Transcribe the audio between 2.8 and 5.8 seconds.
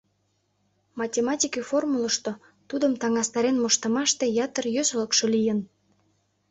таҥастарен моштымаште ятыр йӧсылыкшӧ лийын.